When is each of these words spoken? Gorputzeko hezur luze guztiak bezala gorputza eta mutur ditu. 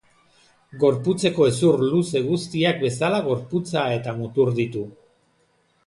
Gorputzeko 0.83 1.45
hezur 1.49 1.77
luze 1.91 2.21
guztiak 2.31 2.81
bezala 2.87 3.21
gorputza 3.31 3.85
eta 4.01 4.17
mutur 4.25 4.55
ditu. 4.63 4.87